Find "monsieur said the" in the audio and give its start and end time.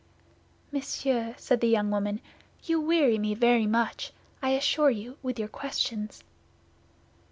0.71-1.67